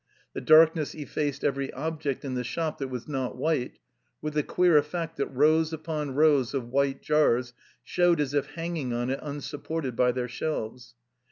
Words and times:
The 0.33 0.41
darkness 0.41 0.95
effaced 0.95 1.43
every 1.43 1.71
ob 1.75 2.01
ject 2.01 2.25
in 2.25 2.33
the 2.33 2.43
shop 2.43 2.79
that 2.79 2.87
was 2.87 3.07
not 3.07 3.37
white, 3.37 3.77
with 4.19 4.33
the 4.33 4.41
queer 4.41 4.75
effect 4.75 5.17
that 5.17 5.27
rows 5.27 5.73
upon 5.73 6.15
rows 6.15 6.55
of 6.55 6.69
white 6.69 7.03
jars 7.03 7.53
showed 7.83 8.19
as 8.19 8.33
if 8.33 8.47
hanging 8.47 8.93
on 8.93 9.11
it 9.11 9.21
tmsupported 9.21 9.95
by 9.95 10.11
their 10.11 10.27
shelves. 10.27 10.95